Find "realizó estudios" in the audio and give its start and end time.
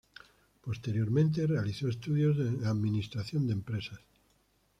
1.45-2.35